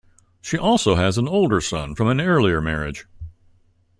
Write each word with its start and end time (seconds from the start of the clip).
She 0.41 0.57
also 0.57 0.95
has 0.95 1.19
an 1.19 1.27
older 1.27 1.61
son 1.61 1.93
from 1.93 2.07
an 2.07 2.19
earlier 2.19 2.59
marriage. 2.59 3.05